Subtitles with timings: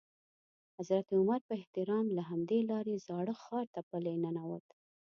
[0.77, 4.65] حضرت عمر په احترام له همدې لارې زاړه ښار ته پلی ننوت.